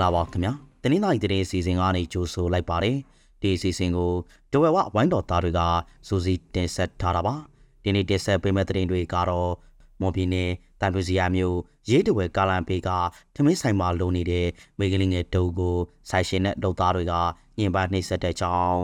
[0.00, 2.96] ္ဂလာပါခင်ဗျာတနင်္လာရီသတင်းအစီအစဉ်ကနေကြိုဆိုလိုက်ပါတယ်
[3.40, 4.12] ဒီအစီအစဉ်ကို
[4.52, 5.60] ဒဝဲဝဝိုင်းတော်သားတွေက
[6.08, 7.34] စူးစီးတင်ဆက်ထားတာပါ
[7.82, 9.52] ဒီနေ့တင်ဆက်ပေးမယ့်သတင်းတွေကတော့
[10.00, 12.88] မော်ဘီနယ်တန်ပူစီယာမျိုးရေးတဝဲကာလန်ပေက
[13.34, 14.46] ထမင်းဆိုင်မှာလုံနေတဲ့
[14.78, 15.76] မိကလေးငယ်တုပ်ကို
[16.10, 17.14] ဆိုင်ရှင်နဲ့လုပ်သားတွေက
[17.58, 18.82] ညင်ပနှိမ့်ဆက်တဲ့ကြောင်း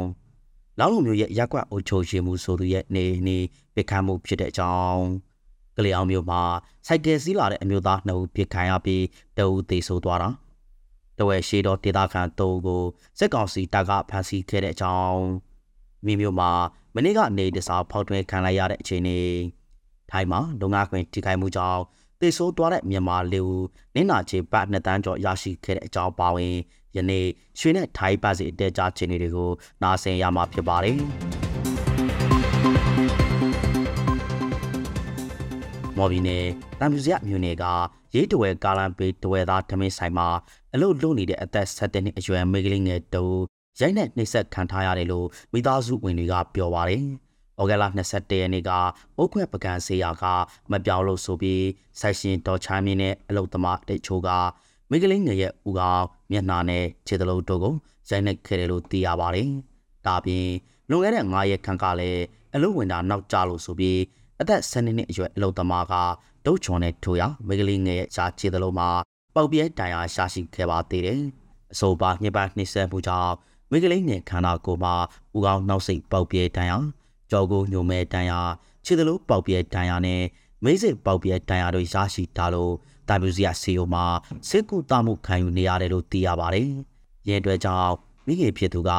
[0.79, 3.39] လောင်းလုံးမျိုးရဲ့ရက်ကွက်အုပ်ချုပ်ရှင်မှုဆိုသူရဲ့နေနေ
[3.75, 5.03] ပြခတ်မှုဖြစ်တဲ့ကြောင်း
[5.77, 6.43] ကလေးအောင်မျိုးမှာ
[6.87, 9.05] စိုက်ကယ်စီးလာတဲ့အမျိုးသားနှစ်ဦးပြစ်ခံရပြီး
[9.37, 10.31] တအူးသေဆုံးသွားတာ
[11.19, 12.83] တဝဲရှိတော်ဒေတာခန်တုံးကို
[13.19, 15.21] စစ်ကောင်စီတပ်ကဖမ်းဆီးခဲ့တဲ့အကြောင်း
[16.05, 16.51] မိမျိုးမှာ
[16.95, 19.19] မနေ့ကနေတစားဖောက်ထွင်းခံလိုက်ရတဲ့အခြေအနေ
[20.11, 21.83] ထိုင်းမှာလုံငါခွင်ထိခိုက်မှုကြောင့်
[22.21, 23.43] တေဆိုးသွားတဲ့မြန်မာလူ
[23.95, 26.55] နင်းနာချေပတ်နှစ်တန်းကျော်ရရှိခဲ့တဲ့အကြောင်းပါဝင်
[26.97, 27.27] ယနေ့
[27.59, 29.51] ရွှေနဲ့ထိုင်းပတ်စီအတဲကြားခြေနေတွေကို
[29.83, 31.46] နားဆင်ရမှာဖြစ်ပါတယ်
[35.99, 36.45] မော်ဘီနယ်
[36.79, 37.65] တမ်ပြူစရမြို့နယ်က
[38.15, 40.29] ရေးတဝဲကာလန်ပေတဝဲသားဓမင်းဆိုင်မှာ
[40.75, 43.25] အလုတ်လုံနေတဲ့အသက်17နှစ်အရွယ်မိန်းကလေးငယ်တူ
[43.81, 47.03] ရိုက်နဲ့နှိပ်စက်ခံထားရတယ်လို့မိသားစုဝင်တွေကပြောပါတယ်။
[47.61, 48.71] ဩဂတ်လ22ရက်နေ့က
[49.17, 50.25] အုတ်ခွဲပကံဆေးရက
[50.71, 51.65] မပြောင်းလို့ဆိုပြီး
[52.01, 54.29] ဆိုင်ရှင်ဒေါ်ချမ်းမြင့်နဲ့အလုတ်သမားတိတ်ချိုးက
[54.91, 57.75] မိန်းကလေးငယ်ရဲ့ဦးခေါင်းမျက်နှာနဲ့ခြေသလုံးတို့ကို
[58.11, 59.49] ရိုက်နှက်ခဲ့တယ်လို့သိရပါတယ်။
[60.07, 60.49] ဒါပြင်
[60.91, 62.23] လွန်ခဲ့တဲ့9ရက်ခန့်ကလည်း
[62.55, 63.99] အလုတ်ဝင်တာနောက်ကျလို့ဆိုပြီး
[64.41, 65.95] အသက်12နှစ်အရွယ်အလုတ်သမားက
[66.47, 68.89] ဒုတ်ချွန်နဲ့ထိုးရမိန်းကလေးငယ်ရဲ့ရှားခြေသလုံးမှာ
[69.35, 71.21] ပေါက်ပြဲတန်ရာရှာရှိခဲ့ပါသေးတယ်။
[71.73, 73.35] အဆိုပါညပနှိမ့်ဆက်မှုကြောင့်
[73.71, 74.95] မိန်းကလေးငယ်ခန္ဓာကိုယ်မှာ
[75.37, 76.79] ဦးခေါင်းနှောက်စိတ်ပေါက်ပြဲတန်ရာ
[77.31, 78.41] ကြောကိုညိုမဲတန်ရာ
[78.85, 80.23] ခြေသလိုပေါက်ပြဲတန်ရာနဲ့
[80.65, 82.73] မိစိတ်ပေါက်ပြဲတန်ရာတို့ရရှိထားလို့
[83.09, 84.05] တာမြူစီယာစီယိုမှာ
[84.49, 86.69] စစ်ကူတမှုခံယူနေရတယ်လို့သိရပါတယ်။
[87.29, 87.93] ရဲအတွက်ကြောင့်
[88.27, 88.91] မိခင်ဖြစ်သူက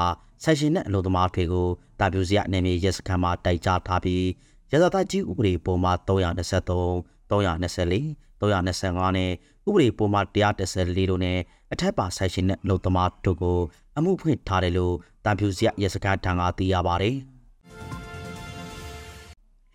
[0.43, 1.67] ဆက်ရှင်နဲ့အလို့သမားတွေကို
[1.99, 4.23] တာမြူစီယာနယ်မြေရဲစခန်းမှာတိုက်ကြားထားပြီး
[4.71, 6.95] ရသသားကြီးဥပဒေပုံမှာ323
[7.29, 8.01] 324
[8.41, 9.31] 325နဲ့
[9.67, 11.37] ဥပဒေပုံမှန်114တို့နဲ့
[11.73, 13.59] အထက်ပါဆိုင်ရှင်နဲ့လုံသမားတို့ကို
[13.97, 14.95] အမှုဖွင့်ထားတယ်လို့
[15.25, 17.15] တန်ဖြူစရရစကားထံကသိရပါတယ်။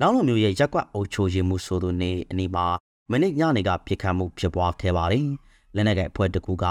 [0.00, 2.66] လောင်းလုံးမျိုးရဲ့ရက်ကွက်အုပ်ချိုရင်မှုဆိုသူနေအနီးမှာ
[3.10, 5.26] မနစ်ညနေကပြစ်ခတ်မှုဖြစ်ပွားခဲ့ပါတယ်။
[5.74, 6.64] လက်နက်ကအဖွဲ့တစ်ခုက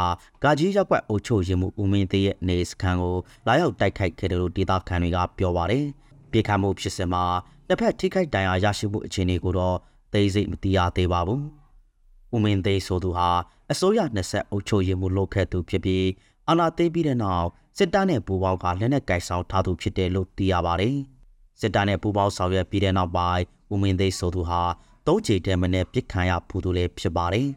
[0.44, 3.18] ကာကြီးရက်ကွက်အုပ်ချိုရင်မှုဦးမင်းသေးရဲ့နေစခန်းကို
[3.48, 5.86] လာရောက်တိုက်ခိုက်ခဲ့တယ်လို့ဒေသခံတွေကပြောပါတယ်။
[6.31, 7.24] ပြစ်ခတ်မှုဖြစ်စဉ်မှာ
[7.72, 9.78] တစ်ဖက်ထိခိုက်ဒဏ်ရာရရှိမှုအခြေအနေကိုတော့
[10.14, 11.42] သိစိတ်မသိရသေးပါဘူး။
[12.34, 13.30] ဦးမင်းသိဆိုသူဟာ
[13.72, 16.08] အစိုးရ20အုပ်ချုပ်ရေးမှုလုပ်ခဲ့သူဖြစ်ပြီး
[16.48, 20.96] အာဏာသိမ်းပြီးတဲ့နောက်စစ်တပ်နဲ့ပူးပေါင်းကလက်နက်ကိုင်ဆောင်ထားသူဖြစ်တယ်လို့သိရပါတယ်။
[21.60, 23.44] စစ်တပ်နဲ့ပူးပေါင်းဆောင်ရွက်ပြီးတဲ့နောက်ပိုင်း
[23.74, 24.62] ဦးမင်းသိဆိုသူဟာ
[25.08, 27.48] သုံးချေတဲမနဲ့ပြစ်ခံရဖူးသူလည်းဖြစ်ပါတယ်။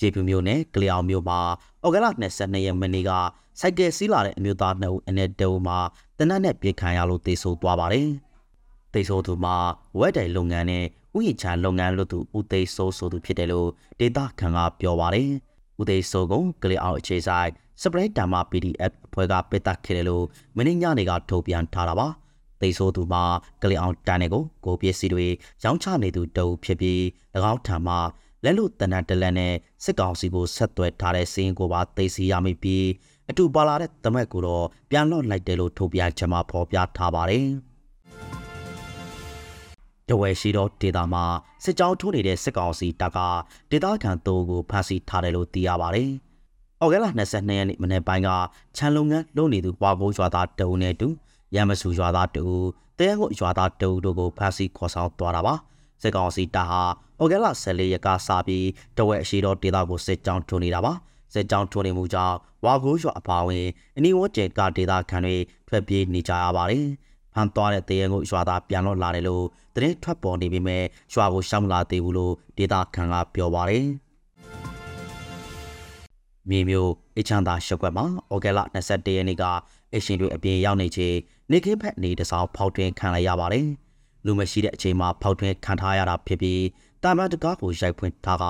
[0.00, 1.40] ရေပြူမျိုးနဲ့ကလျောင်မျိုးမှာ
[1.84, 3.12] ဩဂလ22ရက်မနေ့က
[3.60, 5.78] စိုက်ကယ်စီးလာတဲ့အမျိုးသားနှစ်ဦးအနက်တုံးမှာ
[6.18, 8.08] တနက်နဲ့ပြစ်ခံရလို့တေဆိုးသွားပါတယ်။
[8.92, 9.56] သိဆိုသူမှာ
[9.98, 10.84] ဝက်တိုင်လုပ်ငန်းနဲ့
[11.16, 13.68] ဥယျာဉ်ချလုပ်ငန်းလုပ်သူဦးသိဆိုးဆိုသူဖြစ်တယ်လို့
[14.00, 15.28] ဒေတာခန်ကပြောပါတယ်။
[15.80, 16.32] ဦးသိဆိုးက
[16.62, 17.50] ကလေးအောင်အခြေဆိုင်
[17.80, 20.24] စပရိတ်တမ်မာ PDF အဖွဲ့ကပိတ်သက်ခဲ့တယ်လို့
[20.56, 22.08] မင်းညနေကထုတ်ပြန်ထားတာပါ။
[22.60, 23.22] သိဆိုးသူမှာ
[23.62, 25.26] ကလေးအောင်တန်တဲ့ကိုကိုပစ္စည်းတွေ
[25.64, 27.00] ရောင်းချနေသူတုံဖြစ်ပြီး၎
[27.52, 27.98] င်းထံမှာ
[28.44, 32.84] လက်လို့တနတ်တလန်နဲ့စစ်ကောင်စီကိုဆက်သွယ်ထားတဲ့စင်းကိုပါသိစီရမိပြီး
[33.30, 37.46] အတူပါလာတဲ့တမက်ကိုတော့ပြန်လွှတ်လိုက်တယ်လို့ထုတ်ပြန်ချက်မှာဖော်ပြထားပါတယ်။
[40.08, 41.24] တဝဲရှိသောဒေတာမှာ
[41.64, 43.18] စစ်ကြောင်းထိုးနေတဲ့စစ်ကောင်စီတပ်က
[43.70, 46.10] ဒေတာခံတိုးကိုဖမ်းဆီးထားတယ်လို့သိရပါတယ်။
[46.80, 48.30] အော်ဂဲလာ22ရက်နေ့မနေ့ပိုင်းက
[48.76, 51.08] ခြံလုံငန်းလုပ်နေသူပွားကိုရွာသားတအုပ်နဲ့တူ
[51.54, 52.68] ရမဆူရွာသားတအုပ်
[52.98, 55.54] တဲကိုရွာသားတအုပ်တို့ကိုဖမ်းဆီးခေါ်ဆောင်သွားတာပါ။
[56.02, 56.82] စစ်ကောင်စီတပ်ဟာ
[57.18, 58.66] အော်ဂဲလာ14ရက်ကစပြီး
[58.96, 60.92] တဝဲရှိသောဒေတာကိုစစ်ကြောင်းထိုးနေတာပါ။
[61.34, 63.66] စစ်ကြောင်းထိုးနေမှုကြောင့်ဝါကိုးရွာအပါဝင်
[63.96, 65.36] အနီးဝန်းကျင်ကဒေတာခံတွေ
[65.68, 66.86] ထွက်ပြေးနေကြရပါတယ်။
[67.34, 69.44] ဖမ်းသွားတဲ့တရေကိုရွာသားပြန်လို့လာတယ်လို့
[69.74, 70.82] တရင်ထွက်ပေါ်နေပေမဲ့
[71.12, 73.86] ရွာကိုရှောင်လာသေးဘူးလို့ဒေတာခန်ကပြောပါတယ်
[76.48, 78.58] မြေမျိုးအချမ်းသာရှုပ်ကွက်မှာဩဂဲလ
[78.88, 79.44] 21ရက်နေ့က
[79.94, 81.16] အရှင်တွေအပြင်ရောက်နေချိန်
[81.50, 83.66] နေခင်းဖက်နေတစောင်းဖောက်ထွင်းခံလိုက်ရပါတယ်
[84.24, 86.60] လူမရှိတဲ့အချိန်မှာဖောက်ထွင်းခံထားရတာဖြစ်ပြီး
[87.04, 88.44] တာမန်တကားကိုရိုက်ဖွင့်ထားက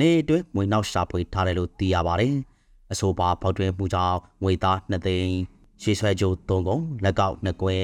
[0.00, 2.34] နေအတွင်းငွေနောက်ရှာဖွေထားတယ်လို့သိရပါတယ်
[2.92, 5.32] အဆိုပါဖောက်ထွင်းမှုကြောင့်ငွေသား2သိန်း
[5.82, 7.74] ရွှေဆွဲကြိုး3ကုံလက်ကောက်2ကွဲ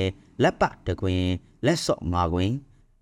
[0.42, 1.28] လက်ပတကွင်း
[1.66, 2.54] လက်စော့ငါကွင်း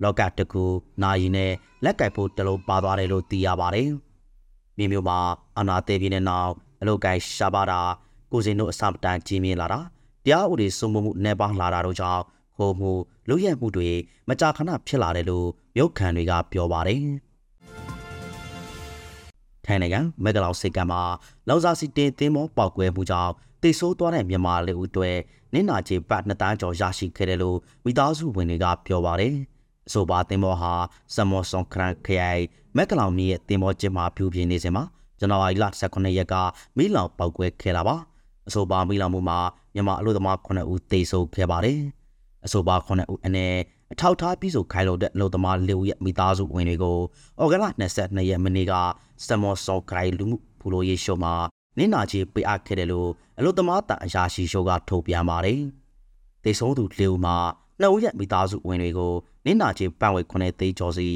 [0.03, 0.65] လောကတကူ
[1.03, 1.53] နာယီနဲ့
[1.85, 3.89] လက်ကင်ဖို့တလုံးပါသွားတယ်လို့သိရပါတယ်။
[4.77, 5.19] မြေမျိုးမှာ
[5.59, 7.81] အနာသေးပြင်းတဲ့နောက်အလုတ်ကိုင်ရှာပါတာ
[8.33, 9.81] ကိုစင်တို့အစမတန်ကြီးမြင်လာတာ
[10.25, 12.23] တရားဥပဒေစိုးမိုးမှုနဲ့ပေါင်းလာတာတို့ကြောင့်
[12.61, 12.93] ဟိုမှု
[13.29, 13.91] လူရဲမှုတွေ
[14.29, 15.49] မကြာခဏဖြစ်လာတယ်လို့
[15.79, 17.03] ရုပ်ခံတွေကပြောပါတယ်။
[19.65, 21.03] ထိုင်နိုင်ငံမက်ကလောင်စိတ်ကမ်းမှာ
[21.49, 25.11] လောင်စာစီတင်သင်းမောပောက်ကွဲမှုကြောင့်တိတ်ဆိုးသွားတဲ့မြန်မာလူဦးတွေ
[25.53, 29.35] နင်းနာချေပတ်နှစ်တန်းကျော်ရရှိခဲ့တယ်လို့မိသားစုဝင်တွေကပြောပါတယ်။
[29.89, 30.73] အဆိုပါတင်မောဟာ
[31.15, 32.43] စမောဆွန်ခရန်ခရိုင်
[32.77, 34.85] မက်ကလောင်မီရဲ့တင်မောကျင်းမှာပြူပြင်းနေစဉ်မှာ
[35.21, 36.35] ဇန်နဝါရီလ18ရက်က
[36.77, 37.97] မီးလောင်ပောက်ကွဲခဲ့တာပါ
[38.49, 39.39] အဆိုပါမီးလောင်မှုမှာ
[39.75, 42.00] မြန်မာအလို့သမား9ဦးသေဆုံးခဲ့ပါတယ်
[42.47, 43.59] အဆိုပါ9ဦးအနည်း
[43.93, 46.99] အထောက်ထားပြီးဆိုခိုင်လုံတဲ့အလို့သမား၄ဦးရဲ့မိသားစုဝင်တွေကို
[47.43, 47.65] ဩဂလ
[47.99, 48.73] 22ရက်မနေ့က
[49.27, 51.35] စမော့ဆော့ခိုင်လူမှုဖူလိုရေးရှုံးမှာ
[51.79, 55.61] နင်းနာကြီးပေးအပ်ခဲ့တယ်လို့အလို့သမားတန်အရာရှိရှုံးကထုတ်ပြန်ပါတယ်
[56.45, 57.37] သေဆုံးသူ၄ဦးမှာ
[57.81, 59.13] နှစ်ဦးရဲ့မိသားစုဝင်တွေကို
[59.45, 61.09] နင်းနာကြီးပန့်ဝေ9သိန်းကျော်စီ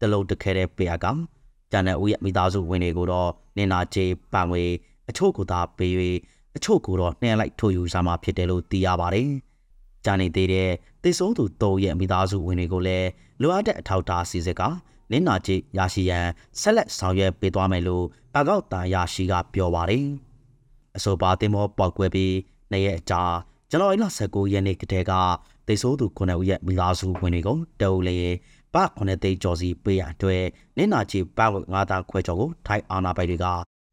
[0.00, 1.06] တလုံးတခဲတဲ့ပေးအပ်က
[1.70, 4.64] ကျန်တဲ့ဦးရဲ့မိသားစုဝင်တွေကိုတော့နင်းနာကြီးပန့်ဝေ
[5.08, 5.92] အချို့ကိုသာပေး၍
[6.56, 9.30] အချို့ကိုတော့နှဲလိုက်ထိုးယူစားမှာဖြစ်တယ်လို့သိရပါတယ်။
[10.04, 10.70] ကြာနေသေးတဲ့
[11.02, 13.08] တိတ်ဆုံးသူ၃ရဲ့မိသားစုဝင်တွေကိုလည်း
[13.40, 14.62] လိုအပ်တဲ့အထောက်အထားစီစစ်က
[15.10, 16.26] နင်းနာကြည့်ရရှိရန်
[16.60, 18.04] ဆက်လက်ဆောင်ရွက်ပေးသွားမယ်လို့
[18.34, 20.06] ပါကောက်တာရရှိကပြောပါတယ်။
[20.96, 22.34] အဆိုပါတင်မောပောက်ကွဲပြီး
[22.70, 23.22] နှစ်ရက်အကြာ
[23.70, 25.12] ဇန်နဝါရီလ19ရက်နေ့ကတည်းက
[25.66, 28.18] တိတ်ဆိုးသူ9ဦးရဲ့မိသားစုဝင်တွေကိုတုံးလေ
[28.74, 30.44] ပ9သိန်းကျော်စီပေးရအတွက်
[30.76, 33.46] နင်းနာချီပ9တန်းခွဲကျော်ကိုထိုင်းအာနာပိုင်တွေက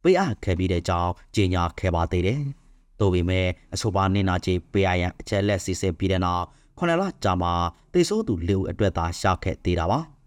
[0.04, 2.42] ပေးအပ်ခဲ့ပြီးတဲ့ကြောင်းကြေညာခဲ့ပါသေးတယ်။
[3.00, 6.46] သို့ပေမဲ့အဆိုပါနင်းနာချီပေးရရန်အချက်လက်စစ်စစ်ပြီးတဲ့နောက်
[6.78, 7.50] ခုနှစ်လကြာမှ
[7.94, 10.00] တိတ်ဆိုးသူ၄ဦးအတွက်သာရှာခဲ့သေးတာပါ။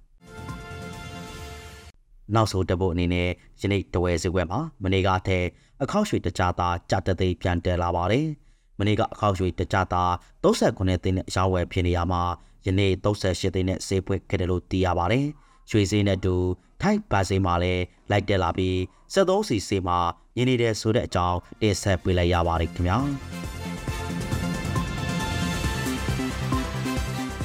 [2.35, 3.29] နောက်ဆုံးတပုတ်အနေနဲ့
[3.61, 5.49] ယနေ့တဝဲစကွက်မှာမနေ့ကတည်း
[5.83, 8.27] အခောက်ရွှေတကြတာကြတသိပြန်တက်လာပါတယ်။
[8.79, 10.03] မနေ့ကအခောက်ရွှေတကြတာ
[10.43, 12.23] 39သိန်းနဲ့ရောင်းဝယ်ဖြစ်နေရမှာ
[12.67, 15.27] ယနေ့38သိန်းနဲ့ဈေးပွက်ခဲ့တယ်လို့သိရပါတယ်။
[15.71, 16.35] ရွှေဈေးနဲ့တူ
[16.83, 18.77] ထိုက်ပါစေးမှာလည်းလိုက်တက်လာပြီး
[19.15, 19.99] 73စီစေးမှာ
[20.37, 22.99] ရင်းနေတဲ့ဆိုတဲ့အကြောင်းတင်ဆက်ပေးလိုက်ရပါတယ်ခင်ဗျာ။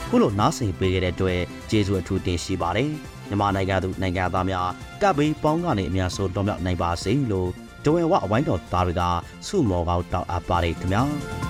[0.09, 2.89] ခုလိုနားဆင်ပေးခဲ့တဲ့အတွက်ကျေးဇူးအထူးတင်ရှိပါတယ်။
[3.27, 4.69] မြန်မာနိုင်ငံသူနိုင်ငံသားများ
[5.01, 7.49] ကပ်ဘေးပေါင်းကနေအများဆုံးတော်မြောက်နိုင်ပါစေလို့
[7.83, 9.03] ဒဝဲဝအဝိုင်းတော်သားတွေက
[9.47, 11.03] ဆုမော်ကောင်းတောင်းအပ်ပါတယ်ခင်ဗျာ။